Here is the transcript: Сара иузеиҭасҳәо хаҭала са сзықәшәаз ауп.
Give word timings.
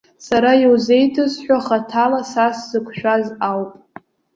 Сара 0.27 0.51
иузеиҭасҳәо 0.63 1.57
хаҭала 1.65 2.21
са 2.31 2.45
сзықәшәаз 2.57 3.25
ауп. 3.49 3.71